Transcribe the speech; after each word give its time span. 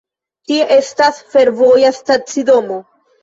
Tie 0.51 0.63
estas 0.75 1.19
fervoja 1.35 1.93
stacidomo. 1.99 2.81